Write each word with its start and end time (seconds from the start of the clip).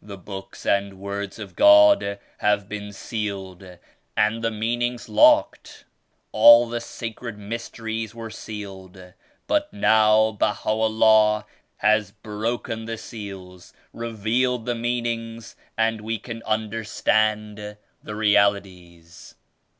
The 0.00 0.16
Books 0.16 0.64
and 0.64 0.94
Words 1.00 1.40
of 1.40 1.56
God 1.56 2.20
have 2.38 2.68
been 2.68 2.92
sealed 2.92 3.64
and 4.16 4.40
the 4.44 4.52
meanings 4.52 5.08
locked. 5.08 5.86
All 6.30 6.68
the 6.68 6.80
sacred 6.80 7.36
mys 7.36 7.68
teries 7.68 8.14
were 8.14 8.30
sealed, 8.30 9.14
but 9.48 9.72
now 9.72 10.30
Baha'u'LLAH 10.38 11.46
has 11.78 12.12
broken 12.12 12.84
the 12.84 12.96
seals, 12.96 13.72
revealed 13.92 14.66
the 14.66 14.76
meanings 14.76 15.56
and 15.76 16.00
we 16.00 16.20
can 16.20 16.44
understand 16.44 17.76
the 18.00 18.14
Realities." 18.14 19.34